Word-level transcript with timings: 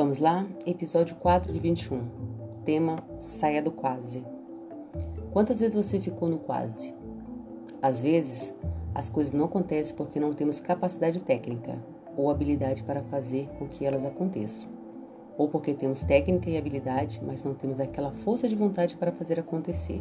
Vamos 0.00 0.18
lá? 0.18 0.46
Episódio 0.64 1.14
4 1.16 1.52
de 1.52 1.58
21. 1.58 2.00
Tema: 2.64 3.04
Saia 3.18 3.60
do 3.60 3.70
quase. 3.70 4.24
Quantas 5.30 5.60
vezes 5.60 5.76
você 5.76 6.00
ficou 6.00 6.26
no 6.26 6.38
quase? 6.38 6.94
Às 7.82 8.02
vezes, 8.02 8.54
as 8.94 9.10
coisas 9.10 9.34
não 9.34 9.44
acontecem 9.44 9.94
porque 9.94 10.18
não 10.18 10.32
temos 10.32 10.58
capacidade 10.58 11.20
técnica 11.20 11.78
ou 12.16 12.30
habilidade 12.30 12.82
para 12.82 13.02
fazer 13.02 13.46
com 13.58 13.68
que 13.68 13.84
elas 13.84 14.02
aconteçam. 14.06 14.70
Ou 15.36 15.48
porque 15.48 15.74
temos 15.74 16.02
técnica 16.02 16.48
e 16.48 16.56
habilidade, 16.56 17.20
mas 17.22 17.44
não 17.44 17.52
temos 17.52 17.78
aquela 17.78 18.10
força 18.10 18.48
de 18.48 18.56
vontade 18.56 18.96
para 18.96 19.12
fazer 19.12 19.38
acontecer. 19.38 20.00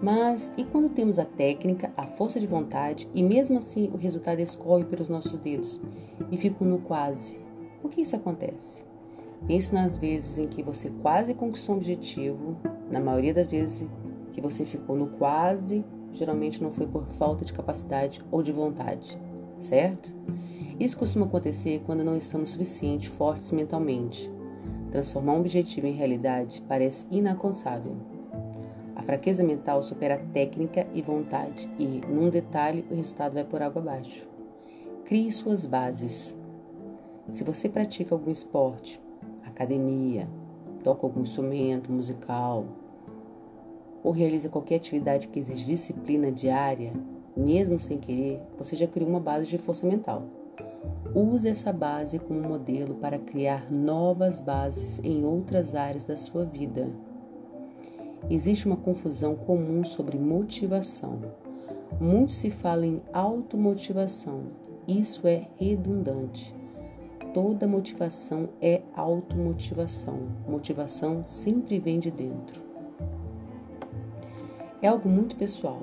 Mas 0.00 0.52
e 0.56 0.62
quando 0.62 0.90
temos 0.90 1.18
a 1.18 1.24
técnica, 1.24 1.92
a 1.96 2.06
força 2.06 2.38
de 2.38 2.46
vontade 2.46 3.08
e 3.12 3.20
mesmo 3.20 3.58
assim 3.58 3.90
o 3.92 3.96
resultado 3.96 4.38
escorre 4.38 4.84
pelos 4.84 5.08
nossos 5.08 5.40
dedos 5.40 5.80
e 6.30 6.36
fico 6.36 6.64
no 6.64 6.78
quase? 6.78 7.45
Por 7.86 7.92
que 7.92 8.00
isso 8.00 8.16
acontece? 8.16 8.82
Pense 9.46 9.72
nas 9.72 9.96
vezes 9.96 10.38
em 10.38 10.48
que 10.48 10.60
você 10.60 10.90
quase 11.02 11.34
conquistou 11.34 11.76
um 11.76 11.78
objetivo, 11.78 12.56
na 12.90 12.98
maioria 12.98 13.32
das 13.32 13.46
vezes 13.46 13.88
que 14.32 14.40
você 14.40 14.64
ficou 14.64 14.96
no 14.96 15.06
quase, 15.06 15.84
geralmente 16.10 16.60
não 16.60 16.72
foi 16.72 16.84
por 16.84 17.04
falta 17.10 17.44
de 17.44 17.52
capacidade 17.52 18.20
ou 18.28 18.42
de 18.42 18.50
vontade, 18.50 19.16
certo? 19.56 20.12
Isso 20.80 20.98
costuma 20.98 21.26
acontecer 21.26 21.80
quando 21.86 22.02
não 22.02 22.16
estamos 22.16 22.50
suficiente 22.50 23.08
fortes 23.08 23.52
mentalmente. 23.52 24.28
Transformar 24.90 25.34
um 25.34 25.40
objetivo 25.40 25.86
em 25.86 25.92
realidade 25.92 26.64
parece 26.66 27.06
inalcançável 27.08 27.96
fraqueza 29.06 29.44
mental 29.44 29.84
supera 29.84 30.18
técnica 30.32 30.84
e 30.92 31.00
vontade 31.00 31.70
e, 31.78 32.02
num 32.08 32.28
detalhe, 32.28 32.84
o 32.90 32.94
resultado 32.94 33.34
vai 33.34 33.44
por 33.44 33.62
água 33.62 33.80
abaixo. 33.80 34.26
Crie 35.04 35.30
suas 35.30 35.64
bases. 35.64 36.36
Se 37.28 37.42
você 37.42 37.68
pratica 37.68 38.14
algum 38.14 38.30
esporte, 38.30 39.00
academia, 39.44 40.28
toca 40.84 41.04
algum 41.04 41.22
instrumento 41.22 41.90
musical 41.90 42.64
ou 44.02 44.12
realiza 44.12 44.48
qualquer 44.48 44.76
atividade 44.76 45.26
que 45.26 45.38
exige 45.40 45.64
disciplina 45.64 46.30
diária, 46.30 46.92
mesmo 47.36 47.80
sem 47.80 47.98
querer, 47.98 48.40
você 48.56 48.76
já 48.76 48.86
criou 48.86 49.10
uma 49.10 49.18
base 49.18 49.48
de 49.48 49.58
força 49.58 49.84
mental. 49.84 50.22
Use 51.12 51.48
essa 51.48 51.72
base 51.72 52.18
como 52.18 52.40
modelo 52.40 52.94
para 52.94 53.18
criar 53.18 53.70
novas 53.72 54.40
bases 54.40 55.00
em 55.02 55.24
outras 55.24 55.74
áreas 55.74 56.06
da 56.06 56.16
sua 56.16 56.44
vida. 56.44 56.88
Existe 58.30 58.66
uma 58.66 58.76
confusão 58.76 59.34
comum 59.34 59.84
sobre 59.84 60.16
motivação. 60.16 61.20
Muito 62.00 62.32
se 62.32 62.50
fala 62.50 62.86
em 62.86 63.02
automotivação. 63.12 64.44
Isso 64.86 65.26
é 65.26 65.48
redundante. 65.56 66.55
Toda 67.36 67.66
motivação 67.66 68.48
é 68.62 68.80
automotivação. 68.94 70.20
Motivação 70.48 71.22
sempre 71.22 71.78
vem 71.78 72.00
de 72.00 72.10
dentro. 72.10 72.62
É 74.80 74.88
algo 74.88 75.06
muito 75.06 75.36
pessoal. 75.36 75.82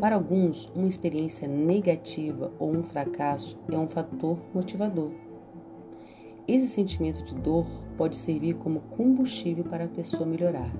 Para 0.00 0.16
alguns, 0.16 0.66
uma 0.74 0.88
experiência 0.88 1.46
negativa 1.46 2.50
ou 2.58 2.72
um 2.72 2.82
fracasso 2.82 3.56
é 3.70 3.78
um 3.78 3.86
fator 3.86 4.36
motivador. 4.52 5.12
Esse 6.48 6.66
sentimento 6.66 7.22
de 7.22 7.36
dor 7.36 7.66
pode 7.96 8.16
servir 8.16 8.54
como 8.54 8.80
combustível 8.80 9.62
para 9.62 9.84
a 9.84 9.88
pessoa 9.88 10.26
melhorar. 10.26 10.72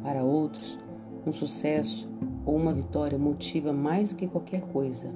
Para 0.00 0.22
outros, 0.22 0.78
um 1.26 1.32
sucesso 1.32 2.08
ou 2.46 2.54
uma 2.54 2.72
vitória 2.72 3.18
motiva 3.18 3.72
mais 3.72 4.10
do 4.10 4.14
que 4.14 4.28
qualquer 4.28 4.60
coisa, 4.60 5.12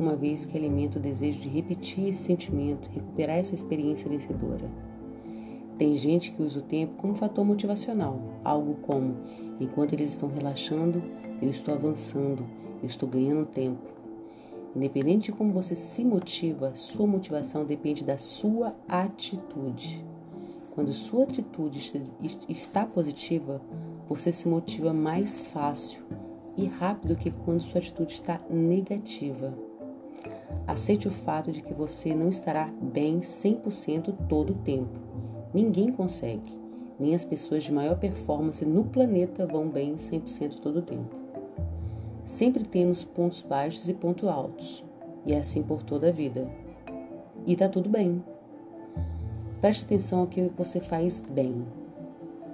uma 0.00 0.16
vez 0.16 0.44
que 0.44 0.56
alimenta 0.56 0.98
o 0.98 1.02
desejo 1.02 1.40
de 1.40 1.48
repetir 1.48 2.08
esse 2.08 2.22
sentimento, 2.22 2.90
recuperar 2.90 3.36
essa 3.36 3.54
experiência 3.54 4.08
vencedora. 4.08 4.70
Tem 5.76 5.96
gente 5.96 6.32
que 6.32 6.42
usa 6.42 6.58
o 6.58 6.62
tempo 6.62 6.94
como 6.96 7.14
fator 7.14 7.44
motivacional, 7.44 8.20
algo 8.44 8.74
como: 8.82 9.16
enquanto 9.60 9.92
eles 9.92 10.12
estão 10.12 10.28
relaxando, 10.28 11.02
eu 11.40 11.48
estou 11.48 11.74
avançando, 11.74 12.44
eu 12.82 12.88
estou 12.88 13.08
ganhando 13.08 13.46
tempo. 13.46 13.88
Independente 14.74 15.26
de 15.26 15.32
como 15.32 15.52
você 15.52 15.74
se 15.74 16.04
motiva, 16.04 16.74
sua 16.74 17.06
motivação 17.06 17.64
depende 17.64 18.04
da 18.04 18.18
sua 18.18 18.74
atitude. 18.88 20.04
Quando 20.70 20.92
sua 20.92 21.24
atitude 21.24 22.08
está 22.48 22.86
positiva, 22.86 23.60
você 24.08 24.30
se 24.30 24.46
motiva 24.46 24.92
mais 24.92 25.42
fácil 25.42 26.02
e 26.56 26.66
rápido 26.66 27.16
que 27.16 27.30
quando 27.30 27.60
sua 27.60 27.80
atitude 27.80 28.12
está 28.12 28.40
negativa. 28.48 29.69
Aceite 30.66 31.08
o 31.08 31.10
fato 31.10 31.50
de 31.50 31.62
que 31.62 31.74
você 31.74 32.14
não 32.14 32.28
estará 32.28 32.70
bem 32.80 33.20
100% 33.20 34.14
todo 34.28 34.50
o 34.50 34.56
tempo. 34.56 34.98
Ninguém 35.52 35.90
consegue, 35.90 36.58
nem 36.98 37.14
as 37.14 37.24
pessoas 37.24 37.64
de 37.64 37.72
maior 37.72 37.98
performance 37.98 38.64
no 38.64 38.84
planeta 38.84 39.46
vão 39.46 39.68
bem 39.68 39.94
100% 39.94 40.60
todo 40.60 40.78
o 40.78 40.82
tempo. 40.82 41.16
Sempre 42.24 42.64
temos 42.64 43.02
pontos 43.04 43.42
baixos 43.42 43.88
e 43.88 43.94
pontos 43.94 44.28
altos, 44.28 44.84
e 45.26 45.32
é 45.32 45.38
assim 45.38 45.62
por 45.62 45.82
toda 45.82 46.08
a 46.08 46.12
vida. 46.12 46.48
E 47.46 47.56
tá 47.56 47.68
tudo 47.68 47.88
bem. 47.88 48.22
Preste 49.60 49.84
atenção 49.84 50.20
ao 50.20 50.26
que 50.26 50.50
você 50.56 50.80
faz 50.80 51.20
bem 51.20 51.66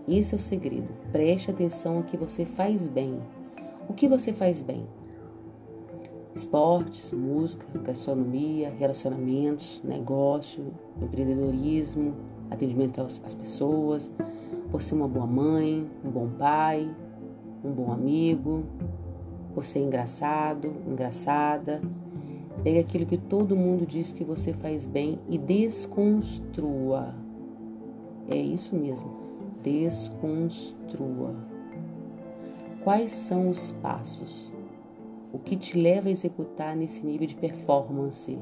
esse 0.08 0.34
é 0.34 0.36
o 0.36 0.40
segredo. 0.40 0.88
Preste 1.10 1.50
atenção 1.50 1.96
ao 1.96 2.04
que 2.04 2.16
você 2.16 2.46
faz 2.46 2.88
bem. 2.88 3.20
O 3.88 3.92
que 3.92 4.06
você 4.06 4.32
faz 4.32 4.62
bem? 4.62 4.86
Esportes, 6.36 7.12
música, 7.12 7.66
gastronomia, 7.78 8.68
relacionamentos, 8.78 9.80
negócio, 9.82 10.66
empreendedorismo, 11.00 12.14
atendimento 12.50 13.00
às 13.00 13.34
pessoas, 13.34 14.12
por 14.70 14.82
ser 14.82 14.96
uma 14.96 15.08
boa 15.08 15.26
mãe, 15.26 15.90
um 16.04 16.10
bom 16.10 16.28
pai, 16.28 16.94
um 17.64 17.72
bom 17.72 17.90
amigo, 17.90 18.64
por 19.54 19.64
ser 19.64 19.78
engraçado, 19.78 20.74
engraçada. 20.86 21.80
Pegue 22.62 22.80
aquilo 22.80 23.06
que 23.06 23.16
todo 23.16 23.56
mundo 23.56 23.86
diz 23.86 24.12
que 24.12 24.22
você 24.22 24.52
faz 24.52 24.86
bem 24.86 25.18
e 25.30 25.38
desconstrua. 25.38 27.14
É 28.28 28.36
isso 28.36 28.76
mesmo 28.76 29.08
desconstrua. 29.62 31.34
Quais 32.84 33.12
são 33.12 33.48
os 33.48 33.72
passos? 33.72 34.55
O 35.36 35.38
que 35.38 35.54
te 35.54 35.78
leva 35.78 36.08
a 36.08 36.10
executar 36.10 36.74
nesse 36.74 37.04
nível 37.04 37.26
de 37.26 37.34
performance? 37.34 38.38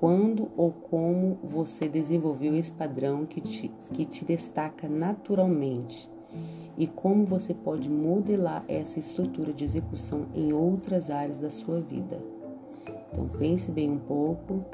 Quando 0.00 0.50
ou 0.56 0.72
como 0.72 1.38
você 1.40 1.88
desenvolveu 1.88 2.56
esse 2.56 2.72
padrão 2.72 3.24
que 3.24 3.40
te, 3.40 3.70
que 3.92 4.04
te 4.04 4.24
destaca 4.24 4.88
naturalmente? 4.88 6.10
E 6.76 6.88
como 6.88 7.24
você 7.24 7.54
pode 7.54 7.88
modelar 7.88 8.64
essa 8.66 8.98
estrutura 8.98 9.52
de 9.52 9.62
execução 9.62 10.26
em 10.34 10.52
outras 10.52 11.10
áreas 11.10 11.38
da 11.38 11.48
sua 11.48 11.80
vida? 11.80 12.20
Então 13.12 13.28
pense 13.38 13.70
bem 13.70 13.88
um 13.88 13.98
pouco, 14.00 14.64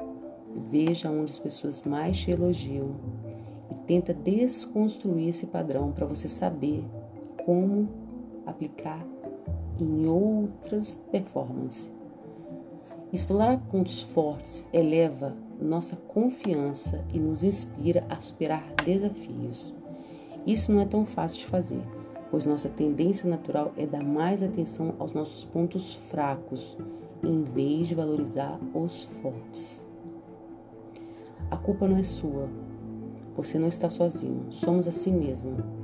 veja 0.71 1.11
onde 1.11 1.31
as 1.31 1.39
pessoas 1.39 1.83
mais 1.83 2.17
te 2.17 2.31
elogiam 2.31 2.95
e 3.69 3.75
tenta 3.85 4.11
desconstruir 4.11 5.29
esse 5.29 5.45
padrão 5.45 5.91
para 5.91 6.07
você 6.07 6.27
saber 6.27 6.83
como 7.45 7.87
aplicar 8.43 9.05
em 9.79 10.07
outras 10.07 10.95
performances. 11.11 11.91
Explorar 13.11 13.57
pontos 13.71 14.01
fortes 14.01 14.65
eleva 14.73 15.33
nossa 15.61 15.95
confiança 15.95 17.03
e 17.13 17.19
nos 17.19 17.43
inspira 17.43 18.05
a 18.09 18.19
superar 18.19 18.73
desafios. 18.83 19.73
Isso 20.45 20.71
não 20.71 20.81
é 20.81 20.85
tão 20.85 21.05
fácil 21.05 21.39
de 21.39 21.45
fazer, 21.45 21.81
pois 22.29 22.45
nossa 22.45 22.69
tendência 22.69 23.29
natural 23.29 23.73
é 23.77 23.85
dar 23.85 24.03
mais 24.03 24.43
atenção 24.43 24.93
aos 24.99 25.13
nossos 25.13 25.45
pontos 25.45 25.93
fracos, 25.93 26.77
em 27.23 27.43
vez 27.43 27.87
de 27.87 27.95
valorizar 27.95 28.59
os 28.73 29.03
fortes. 29.21 29.85
A 31.49 31.57
culpa 31.57 31.87
não 31.87 31.97
é 31.97 32.03
sua, 32.03 32.49
você 33.33 33.57
não 33.57 33.67
está 33.67 33.89
sozinho, 33.89 34.47
somos 34.51 34.87
assim 34.87 35.13
mesmo. 35.13 35.76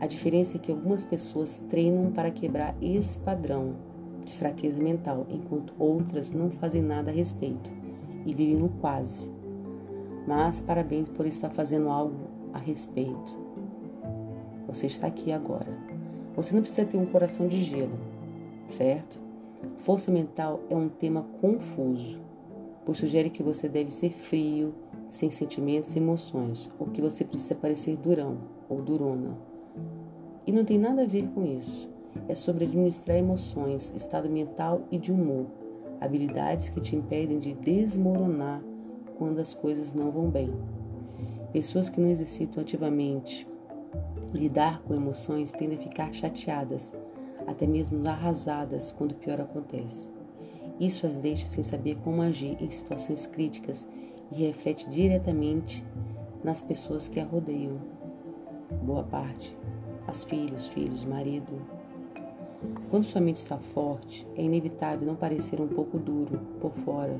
A 0.00 0.06
diferença 0.06 0.56
é 0.56 0.58
que 0.58 0.72
algumas 0.72 1.04
pessoas 1.04 1.62
treinam 1.68 2.10
para 2.10 2.30
quebrar 2.30 2.74
esse 2.80 3.18
padrão 3.18 3.74
de 4.24 4.32
fraqueza 4.32 4.82
mental, 4.82 5.26
enquanto 5.28 5.74
outras 5.78 6.32
não 6.32 6.50
fazem 6.50 6.80
nada 6.80 7.10
a 7.10 7.14
respeito 7.14 7.70
e 8.24 8.32
vivem 8.32 8.56
no 8.56 8.68
quase. 8.68 9.30
Mas 10.26 10.62
parabéns 10.62 11.08
por 11.08 11.26
estar 11.26 11.50
fazendo 11.50 11.90
algo 11.90 12.16
a 12.52 12.58
respeito. 12.58 13.38
Você 14.66 14.86
está 14.86 15.06
aqui 15.06 15.32
agora. 15.32 15.76
Você 16.34 16.54
não 16.54 16.62
precisa 16.62 16.86
ter 16.86 16.96
um 16.96 17.06
coração 17.06 17.46
de 17.46 17.60
gelo, 17.60 17.98
certo? 18.76 19.20
Força 19.76 20.10
mental 20.10 20.60
é 20.70 20.76
um 20.76 20.88
tema 20.88 21.26
confuso, 21.40 22.20
pois 22.86 22.96
sugere 22.96 23.28
que 23.28 23.42
você 23.42 23.68
deve 23.68 23.90
ser 23.90 24.12
frio, 24.12 24.74
sem 25.10 25.30
sentimentos 25.30 25.94
e 25.94 25.98
emoções, 25.98 26.70
ou 26.78 26.86
que 26.86 27.02
você 27.02 27.24
precisa 27.24 27.54
parecer 27.54 27.96
durão 27.96 28.38
ou 28.68 28.80
durona. 28.80 29.49
E 30.46 30.52
não 30.52 30.64
tem 30.64 30.78
nada 30.78 31.02
a 31.02 31.06
ver 31.06 31.28
com 31.28 31.44
isso. 31.44 31.88
É 32.28 32.34
sobre 32.34 32.64
administrar 32.64 33.16
emoções, 33.16 33.92
estado 33.96 34.28
mental 34.28 34.82
e 34.90 34.98
de 34.98 35.12
humor, 35.12 35.46
habilidades 36.00 36.68
que 36.68 36.80
te 36.80 36.96
impedem 36.96 37.38
de 37.38 37.54
desmoronar 37.54 38.62
quando 39.16 39.38
as 39.38 39.54
coisas 39.54 39.92
não 39.92 40.10
vão 40.10 40.28
bem. 40.28 40.52
Pessoas 41.52 41.88
que 41.88 42.00
não 42.00 42.10
exercitam 42.10 42.62
ativamente 42.62 43.46
lidar 44.32 44.80
com 44.82 44.94
emoções 44.94 45.52
tendem 45.52 45.78
a 45.78 45.82
ficar 45.82 46.12
chateadas, 46.12 46.92
até 47.46 47.66
mesmo 47.66 48.06
arrasadas 48.08 48.92
quando 48.92 49.12
o 49.12 49.16
pior 49.16 49.40
acontece. 49.40 50.08
Isso 50.78 51.06
as 51.06 51.18
deixa 51.18 51.46
sem 51.46 51.62
saber 51.62 51.96
como 52.02 52.22
agir 52.22 52.56
em 52.60 52.70
situações 52.70 53.26
críticas 53.26 53.86
e 54.32 54.46
reflete 54.46 54.88
diretamente 54.88 55.84
nas 56.42 56.62
pessoas 56.62 57.08
que 57.08 57.20
a 57.20 57.24
rodeiam. 57.24 57.78
Boa 58.82 59.02
parte, 59.02 59.56
as 60.06 60.24
filhos, 60.24 60.68
filhos, 60.68 61.04
marido. 61.04 61.52
Quando 62.90 63.04
sua 63.04 63.20
mente 63.20 63.36
está 63.36 63.56
forte, 63.56 64.26
é 64.36 64.42
inevitável 64.42 65.06
não 65.06 65.16
parecer 65.16 65.60
um 65.60 65.68
pouco 65.68 65.98
duro 65.98 66.40
por 66.60 66.72
fora 66.72 67.18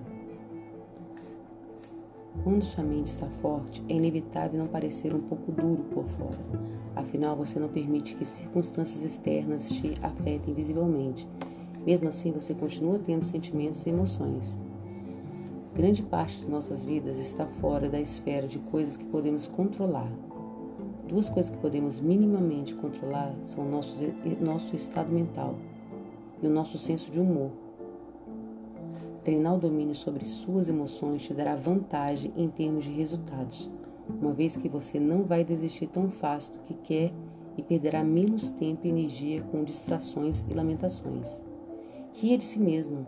quando 2.43 2.63
sua 2.63 2.83
mente 2.83 3.09
está 3.09 3.27
forte, 3.43 3.83
é 3.87 3.93
inevitável 3.93 4.59
não 4.59 4.67
parecer 4.67 5.15
um 5.15 5.21
pouco 5.21 5.53
duro 5.53 5.83
por 5.93 6.07
fora. 6.07 6.39
Afinal, 6.97 7.37
você 7.37 7.59
não 7.59 7.69
permite 7.69 8.15
que 8.15 8.25
circunstâncias 8.25 9.03
externas 9.03 9.69
te 9.69 9.95
afetem 10.03 10.55
visivelmente. 10.55 11.29
Mesmo 11.85 12.09
assim, 12.09 12.33
você 12.33 12.55
continua 12.55 12.99
tendo 12.99 13.25
sentimentos 13.25 13.85
e 13.85 13.91
emoções. 13.91 14.57
Grande 15.75 16.03
parte 16.03 16.39
de 16.39 16.49
nossas 16.49 16.85
vidas 16.85 17.19
está 17.19 17.47
fora 17.47 17.91
da 17.91 18.01
esfera 18.01 18.47
de 18.47 18.59
coisas 18.59 18.97
que 18.97 19.05
podemos 19.05 19.47
controlar. 19.47 20.11
Duas 21.11 21.29
coisas 21.29 21.51
que 21.51 21.59
podemos 21.59 21.99
minimamente 21.99 22.73
controlar 22.73 23.35
são 23.43 23.67
o 23.67 23.69
nosso, 23.69 23.97
nosso 24.41 24.77
estado 24.77 25.11
mental 25.11 25.57
e 26.41 26.47
o 26.47 26.51
nosso 26.51 26.79
senso 26.79 27.11
de 27.11 27.19
humor. 27.19 27.51
Treinar 29.25 29.57
o 29.57 29.59
domínio 29.59 29.93
sobre 29.93 30.25
suas 30.25 30.69
emoções 30.69 31.23
te 31.23 31.35
dará 31.35 31.57
vantagem 31.57 32.33
em 32.37 32.49
termos 32.49 32.85
de 32.85 32.93
resultados, 32.93 33.69
uma 34.23 34.33
vez 34.33 34.57
que 34.57 34.69
você 34.69 35.01
não 35.01 35.25
vai 35.25 35.43
desistir 35.43 35.89
tão 35.89 36.09
fácil 36.09 36.53
do 36.53 36.61
que 36.61 36.75
quer 36.75 37.13
e 37.57 37.63
perderá 37.63 38.05
menos 38.05 38.49
tempo 38.49 38.87
e 38.87 38.91
energia 38.91 39.43
com 39.43 39.65
distrações 39.65 40.45
e 40.49 40.55
lamentações. 40.55 41.43
Ria 42.15 42.39
de 42.39 42.45
si 42.45 42.61
mesmo. 42.61 43.05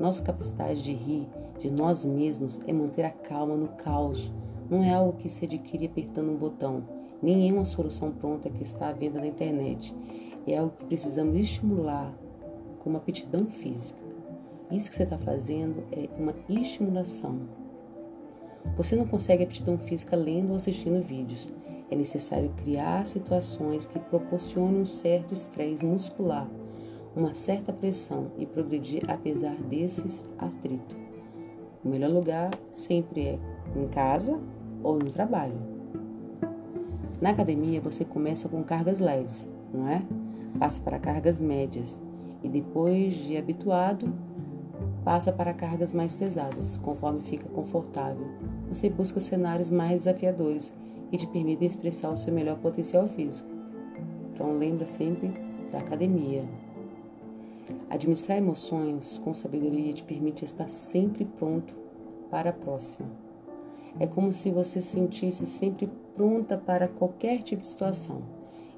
Nossa 0.00 0.22
capacidade 0.22 0.80
de 0.80 0.94
rir 0.94 1.28
de 1.58 1.70
nós 1.70 2.06
mesmos 2.06 2.58
é 2.66 2.72
manter 2.72 3.04
a 3.04 3.10
calma 3.10 3.54
no 3.56 3.68
caos. 3.68 4.32
Não 4.70 4.82
é 4.82 4.94
algo 4.94 5.18
que 5.18 5.28
se 5.28 5.44
adquire 5.44 5.84
apertando 5.84 6.30
um 6.30 6.36
botão, 6.36 7.01
nem 7.22 7.48
é 7.48 7.52
uma 7.52 7.64
solução 7.64 8.10
pronta 8.10 8.50
que 8.50 8.62
está 8.62 8.88
à 8.88 8.92
venda 8.92 9.20
na 9.20 9.26
internet. 9.26 9.94
É 10.46 10.58
algo 10.58 10.74
que 10.76 10.86
precisamos 10.86 11.38
estimular 11.38 12.12
com 12.80 12.90
uma 12.90 12.98
aptidão 12.98 13.46
física. 13.46 14.00
Isso 14.70 14.90
que 14.90 14.96
você 14.96 15.04
está 15.04 15.16
fazendo 15.16 15.84
é 15.92 16.08
uma 16.18 16.34
estimulação. 16.48 17.40
Você 18.76 18.96
não 18.96 19.06
consegue 19.06 19.44
aptidão 19.44 19.78
física 19.78 20.16
lendo 20.16 20.50
ou 20.50 20.56
assistindo 20.56 21.04
vídeos. 21.04 21.48
É 21.90 21.94
necessário 21.94 22.50
criar 22.56 23.06
situações 23.06 23.86
que 23.86 23.98
proporcionem 23.98 24.80
um 24.80 24.86
certo 24.86 25.34
estresse 25.34 25.84
muscular, 25.84 26.48
uma 27.14 27.34
certa 27.34 27.72
pressão 27.72 28.32
e 28.38 28.46
progredir 28.46 29.02
apesar 29.08 29.54
desses 29.56 30.24
atritos. 30.38 30.96
O 31.84 31.88
melhor 31.88 32.10
lugar 32.10 32.50
sempre 32.72 33.26
é 33.26 33.38
em 33.76 33.86
casa 33.88 34.40
ou 34.82 34.98
no 34.98 35.10
trabalho. 35.10 35.71
Na 37.22 37.30
academia 37.30 37.80
você 37.80 38.04
começa 38.04 38.48
com 38.48 38.64
cargas 38.64 38.98
leves, 38.98 39.48
não 39.72 39.88
é? 39.88 40.02
Passa 40.58 40.80
para 40.80 40.98
cargas 40.98 41.38
médias 41.38 42.02
e 42.42 42.48
depois 42.48 43.14
de 43.14 43.36
habituado, 43.36 44.12
passa 45.04 45.30
para 45.30 45.54
cargas 45.54 45.92
mais 45.92 46.16
pesadas, 46.16 46.76
conforme 46.78 47.20
fica 47.20 47.48
confortável. 47.50 48.26
Você 48.68 48.90
busca 48.90 49.20
cenários 49.20 49.70
mais 49.70 50.02
desafiadores 50.02 50.72
que 51.12 51.16
te 51.16 51.28
permitem 51.28 51.68
expressar 51.68 52.10
o 52.10 52.18
seu 52.18 52.34
melhor 52.34 52.58
potencial 52.58 53.06
físico. 53.06 53.48
Então 54.34 54.58
lembra 54.58 54.84
sempre 54.84 55.32
da 55.70 55.78
academia. 55.78 56.44
Administrar 57.88 58.36
emoções 58.36 59.18
com 59.18 59.32
sabedoria 59.32 59.92
te 59.92 60.02
permite 60.02 60.44
estar 60.44 60.68
sempre 60.68 61.24
pronto 61.24 61.72
para 62.28 62.50
a 62.50 62.52
próxima. 62.52 63.08
É 64.00 64.08
como 64.08 64.32
se 64.32 64.50
você 64.50 64.82
se 64.82 64.88
sentisse 64.88 65.46
sempre 65.46 65.88
pronta 66.14 66.56
para 66.56 66.88
qualquer 66.88 67.42
tipo 67.42 67.62
de 67.62 67.68
situação, 67.68 68.22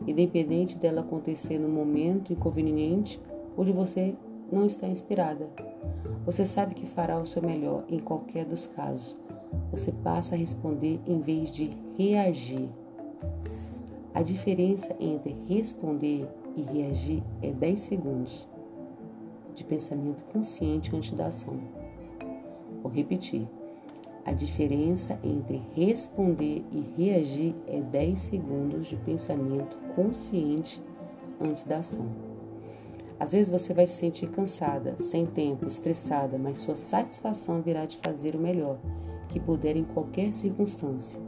independente 0.06 0.78
dela 0.78 1.00
acontecer 1.00 1.58
no 1.58 1.68
momento 1.68 2.32
inconveniente 2.32 3.20
ou 3.56 3.64
de 3.64 3.72
você 3.72 4.14
não 4.50 4.64
estar 4.66 4.88
inspirada. 4.88 5.48
Você 6.24 6.46
sabe 6.46 6.74
que 6.74 6.86
fará 6.86 7.18
o 7.18 7.26
seu 7.26 7.42
melhor 7.42 7.84
em 7.88 7.98
qualquer 7.98 8.44
dos 8.44 8.66
casos. 8.66 9.16
Você 9.70 9.92
passa 9.92 10.34
a 10.34 10.38
responder 10.38 11.00
em 11.06 11.20
vez 11.20 11.50
de 11.50 11.70
reagir. 11.96 12.68
A 14.14 14.22
diferença 14.22 14.94
entre 15.00 15.36
responder 15.46 16.28
e 16.56 16.62
reagir 16.62 17.22
é 17.42 17.50
10 17.50 17.80
segundos 17.80 18.48
de 19.54 19.64
pensamento 19.64 20.24
consciente 20.24 20.94
antes 20.94 21.12
da 21.12 21.26
ação. 21.26 21.58
Vou 22.82 22.90
repetir. 22.92 23.46
A 24.24 24.32
diferença 24.32 25.18
entre 25.22 25.60
responder 25.74 26.64
e 26.72 26.80
reagir 26.96 27.54
é 27.66 27.80
10 27.80 28.18
segundos 28.18 28.86
de 28.86 28.96
pensamento 28.96 29.76
consciente 29.94 30.82
antes 31.38 31.64
da 31.64 31.78
ação. 31.78 32.06
Às 33.20 33.32
vezes 33.32 33.50
você 33.50 33.74
vai 33.74 33.86
se 33.86 33.94
sentir 33.94 34.28
cansada, 34.28 34.96
sem 34.98 35.26
tempo, 35.26 35.66
estressada, 35.66 36.38
mas 36.38 36.58
sua 36.58 36.74
satisfação 36.74 37.60
virá 37.60 37.84
de 37.84 37.98
fazer 37.98 38.34
o 38.34 38.40
melhor 38.40 38.78
que 39.28 39.38
puder 39.38 39.76
em 39.76 39.84
qualquer 39.84 40.32
circunstância. 40.32 41.20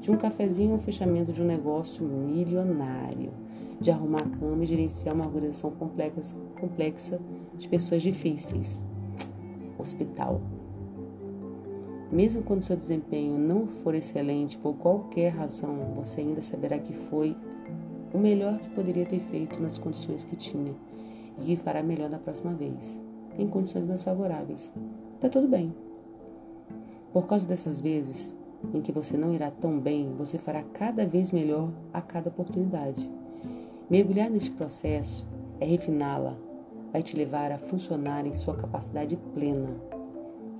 De 0.00 0.10
um 0.10 0.16
cafezinho 0.16 0.72
ao 0.72 0.78
fechamento 0.78 1.32
de 1.32 1.42
um 1.42 1.46
negócio 1.46 2.04
milionário, 2.04 3.32
de 3.80 3.90
arrumar 3.90 4.22
a 4.22 4.38
cama 4.38 4.62
e 4.62 4.66
gerenciar 4.66 5.14
uma 5.14 5.26
organização 5.26 5.72
complexa, 6.58 7.20
de 7.56 7.68
pessoas 7.68 8.02
difíceis. 8.02 8.86
Hospital. 9.78 10.40
Mesmo 12.10 12.42
quando 12.42 12.62
seu 12.62 12.76
desempenho 12.76 13.38
não 13.38 13.68
for 13.68 13.94
excelente 13.94 14.58
por 14.58 14.74
qualquer 14.74 15.28
razão, 15.28 15.92
você 15.94 16.20
ainda 16.20 16.40
saberá 16.40 16.78
que 16.78 16.92
foi 16.92 17.36
o 18.12 18.18
melhor 18.18 18.58
que 18.58 18.68
poderia 18.70 19.06
ter 19.06 19.20
feito 19.20 19.60
nas 19.62 19.78
condições 19.78 20.24
que 20.24 20.34
tinha 20.34 20.74
e 21.38 21.44
que 21.44 21.56
fará 21.56 21.82
melhor 21.82 22.10
da 22.10 22.18
próxima 22.18 22.52
vez, 22.52 23.00
em 23.38 23.46
condições 23.46 23.86
mais 23.86 24.02
favoráveis. 24.02 24.72
Tá 25.20 25.28
tudo 25.28 25.46
bem. 25.46 25.72
Por 27.12 27.26
causa 27.28 27.46
dessas 27.46 27.80
vezes 27.80 28.34
em 28.74 28.80
que 28.80 28.92
você 28.92 29.16
não 29.16 29.32
irá 29.32 29.50
tão 29.50 29.78
bem, 29.78 30.12
você 30.18 30.38
fará 30.38 30.62
cada 30.62 31.06
vez 31.06 31.30
melhor 31.30 31.70
a 31.92 32.00
cada 32.00 32.28
oportunidade. 32.28 33.10
Mergulhar 33.88 34.28
neste 34.28 34.50
processo 34.50 35.26
é 35.60 35.64
refiná-la, 35.64 36.36
vai 36.92 37.02
te 37.02 37.16
levar 37.16 37.52
a 37.52 37.58
funcionar 37.58 38.26
em 38.26 38.34
sua 38.34 38.56
capacidade 38.56 39.16
plena. 39.34 39.99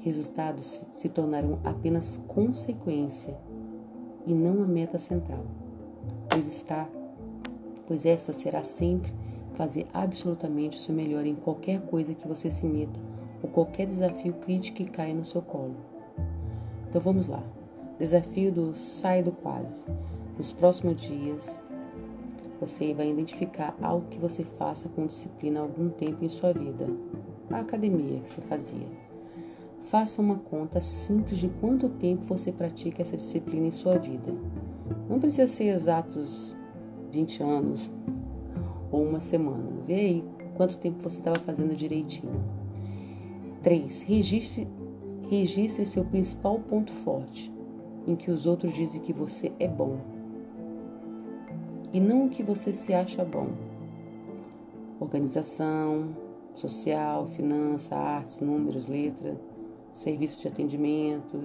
Resultados 0.01 0.87
se 0.91 1.09
tornarão 1.09 1.59
apenas 1.63 2.17
consequência 2.27 3.37
e 4.27 4.35
não 4.35 4.63
a 4.63 4.67
meta 4.67 4.99
central, 4.99 5.45
pois 6.29 6.47
está, 6.47 6.89
pois 7.87 8.07
esta 8.07 8.33
será 8.33 8.65
sempre 8.65 9.13
fazer 9.55 9.87
absolutamente 9.93 10.79
o 10.79 10.81
seu 10.81 10.95
melhor 10.95 11.27
em 11.27 11.35
qualquer 11.35 11.81
coisa 11.83 12.15
que 12.15 12.27
você 12.27 12.51
se 12.51 12.65
meta 12.65 12.99
ou 13.43 13.51
qualquer 13.51 13.87
desafio 13.87 14.33
crítico 14.35 14.79
que 14.79 14.87
caia 14.87 15.13
no 15.13 15.25
seu 15.25 15.43
colo. 15.43 15.77
Então 16.89 17.01
vamos 17.01 17.27
lá. 17.27 17.43
Desafio 17.99 18.51
do 18.51 18.75
sai 18.75 19.23
do 19.23 19.33
quase. 19.33 19.85
Nos 20.39 20.51
próximos 20.51 20.99
dias, 20.99 21.61
você 22.59 22.95
vai 22.95 23.11
identificar 23.11 23.77
algo 23.83 24.07
que 24.09 24.19
você 24.19 24.45
faça 24.45 24.89
com 24.89 25.07
disciplina 25.07 25.61
há 25.61 25.63
algum 25.63 25.91
tempo 25.91 26.25
em 26.25 26.29
sua 26.31 26.55
vida. 26.55 26.87
A 27.51 27.61
academia 27.61 28.21
que 28.21 28.31
você 28.31 28.41
fazia. 28.41 29.10
Faça 29.91 30.23
uma 30.23 30.37
conta 30.37 30.81
simples 30.81 31.41
de 31.41 31.49
quanto 31.49 31.89
tempo 31.89 32.23
você 32.23 32.53
pratica 32.53 33.03
essa 33.03 33.17
disciplina 33.17 33.67
em 33.67 33.73
sua 33.73 33.99
vida. 33.99 34.33
Não 35.09 35.19
precisa 35.19 35.49
ser 35.49 35.65
exatos 35.65 36.57
20 37.11 37.43
anos, 37.43 37.91
ou 38.93 39.03
uma 39.03 39.19
semana. 39.19 39.69
Vê 39.89 39.95
aí 39.95 40.25
quanto 40.57 40.79
tempo 40.79 41.03
você 41.03 41.19
estava 41.19 41.41
fazendo 41.41 41.75
direitinho. 41.75 42.41
3. 43.65 44.03
Registre, 44.03 44.69
registre 45.29 45.85
seu 45.85 46.05
principal 46.05 46.61
ponto 46.61 46.93
forte, 46.93 47.53
em 48.07 48.15
que 48.15 48.31
os 48.31 48.47
outros 48.47 48.73
dizem 48.73 49.01
que 49.01 49.13
você 49.13 49.51
é 49.59 49.67
bom. 49.67 49.97
E 51.93 51.99
não 51.99 52.27
o 52.27 52.31
que 52.31 52.45
você 52.45 52.73
se 52.73 52.95
acha 52.95 53.25
bom. 53.25 53.49
Organização, 55.01 56.11
social, 56.55 57.27
finança, 57.27 57.97
artes, 57.97 58.39
números, 58.39 58.87
letra, 58.87 59.50
serviço 59.93 60.41
de 60.41 60.49
atendimento, 60.49 61.39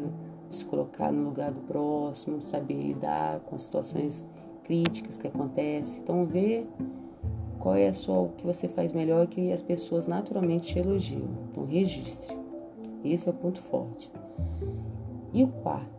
se 0.49 0.63
colocar 0.65 1.11
no 1.11 1.25
lugar 1.25 1.51
do 1.51 1.61
próximo, 1.61 2.41
saber 2.41 2.77
lidar 2.77 3.39
com 3.41 3.55
as 3.55 3.63
situações 3.63 4.25
críticas 4.63 5.17
que 5.17 5.27
acontecem. 5.27 6.01
Então, 6.01 6.25
vê 6.25 6.65
qual 7.59 7.75
é 7.75 7.91
sua, 7.91 8.19
o 8.19 8.29
que 8.29 8.45
você 8.45 8.67
faz 8.67 8.93
melhor 8.93 9.27
que 9.27 9.51
as 9.51 9.61
pessoas 9.61 10.07
naturalmente 10.07 10.73
te 10.73 10.79
elogiam. 10.79 11.29
Então, 11.51 11.65
registre. 11.65 12.35
Esse 13.03 13.27
é 13.27 13.31
o 13.31 13.35
ponto 13.35 13.61
forte. 13.61 14.11
E 15.33 15.43
o 15.43 15.47
quarto, 15.47 15.95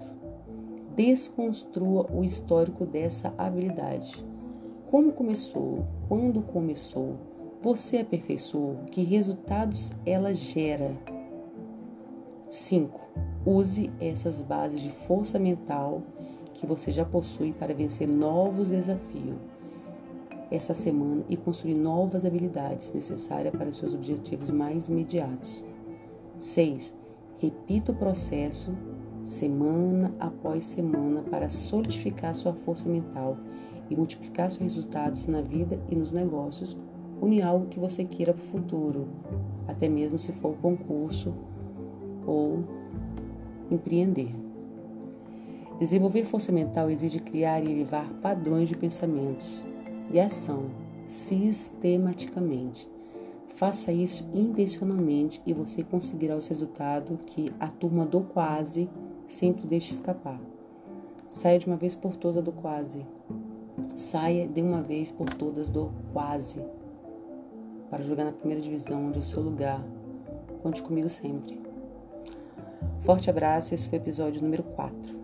Desconstrua 0.97 2.07
o 2.11 2.25
histórico 2.25 2.87
dessa 2.87 3.35
habilidade. 3.37 4.25
Como 4.91 5.12
começou? 5.12 5.85
Quando 6.09 6.41
começou? 6.41 7.17
Você 7.61 7.99
aperfeiçoou? 7.99 8.76
Que 8.91 9.03
resultados 9.03 9.93
ela 10.07 10.35
gera? 10.35 10.97
5. 12.49 13.00
Use 13.45 13.91
essas 14.00 14.43
bases 14.43 14.81
de 14.81 14.91
força 14.91 15.38
mental 15.38 16.03
que 16.55 16.67
você 16.67 16.91
já 16.91 17.05
possui 17.05 17.53
para 17.53 17.75
vencer 17.75 18.09
novos 18.09 18.71
desafios 18.71 19.37
essa 20.50 20.75
semana 20.75 21.25
e 21.29 21.37
construir 21.37 21.75
novas 21.75 22.25
habilidades 22.25 22.93
necessárias 22.93 23.55
para 23.55 23.73
seus 23.73 23.95
objetivos 23.95 24.50
mais 24.50 24.88
imediatos. 24.88 25.65
6. 26.38 26.95
Repita 27.38 27.93
o 27.93 27.97
processo 27.97 28.73
semana 29.25 30.15
após 30.21 30.67
semana 30.67 31.23
para 31.23 31.49
solidificar 31.49 32.33
sua 32.35 32.53
força 32.53 32.88
mental 32.88 33.37
e 33.91 33.97
multiplicar 33.97 34.50
seus 34.50 34.62
resultados 34.62 35.26
na 35.26 35.41
vida 35.41 35.81
e 35.91 35.97
nos 35.97 36.12
negócios, 36.12 36.76
une 37.21 37.43
algo 37.43 37.67
que 37.67 37.79
você 37.79 38.05
queira 38.05 38.33
para 38.33 38.43
o 38.43 38.47
futuro, 38.47 39.09
até 39.67 39.88
mesmo 39.88 40.19
se 40.19 40.33
for 40.33 40.55
concurso 40.59 41.35
ou 42.26 42.64
empreender. 43.71 44.35
Desenvolver 45.78 46.25
força 46.25 46.50
mental 46.50 46.90
exige 46.90 47.21
criar 47.21 47.62
e 47.62 47.71
elevar 47.71 48.09
padrões 48.23 48.68
de 48.68 48.76
pensamentos 48.76 49.64
e 50.11 50.18
ação 50.18 50.71
sistematicamente. 51.06 52.88
Faça 53.56 53.92
isso 53.92 54.25
intencionalmente 54.35 55.40
e 55.47 55.52
você 55.52 55.83
conseguirá 55.83 56.37
os 56.37 56.47
resultados 56.49 57.18
que 57.26 57.50
a 57.61 57.68
turma 57.68 58.04
do 58.04 58.21
quase 58.21 58.88
sempre 59.26 59.66
deixa 59.66 59.92
escapar. 59.92 60.40
Saia 61.28 61.59
de 61.59 61.66
uma 61.66 61.76
vez 61.76 61.95
por 61.95 62.16
todas 62.16 62.42
do 62.42 62.52
quase. 62.52 63.04
Saia 63.95 64.47
de 64.49 64.62
uma 64.62 64.83
vez 64.83 65.11
por 65.11 65.28
todas 65.28 65.68
do 65.68 65.90
quase. 66.12 66.61
Para 67.90 68.04
jogar 68.04 68.25
na 68.25 68.33
primeira 68.33 68.61
divisão, 68.61 69.06
onde 69.06 69.18
é 69.18 69.23
o 69.23 69.25
seu 69.25 69.42
lugar. 69.42 69.83
Conte 70.62 70.83
comigo 70.83 71.09
sempre. 71.09 71.65
Forte 73.00 73.30
abraço, 73.30 73.75
esse 73.75 73.88
foi 73.88 73.99
o 73.99 74.02
episódio 74.02 74.42
número 74.42 74.62
4. 74.62 75.15